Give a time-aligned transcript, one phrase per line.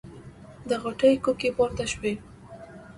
[0.69, 2.13] د غوټۍ کوکې پورته شوې.